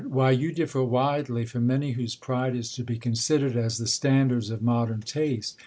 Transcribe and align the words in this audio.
Why, 0.09 0.31
you 0.31 0.51
differ 0.51 0.83
widely 0.83 1.45
from 1.45 1.67
many, 1.67 1.91
whose 1.91 2.15
pride 2.15 2.55
is 2.55 2.71
to 2.71 2.83
be 2.83 2.97
considered 2.97 3.55
as 3.55 3.77
the 3.77 3.85
standards 3.85 4.49
of 4.49 4.63
modern 4.63 5.01
taste. 5.01 5.59